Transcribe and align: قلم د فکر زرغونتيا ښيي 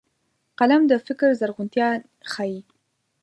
قلم 0.59 0.81
د 0.91 0.93
فکر 1.05 1.29
زرغونتيا 1.39 1.89
ښيي 2.31 2.57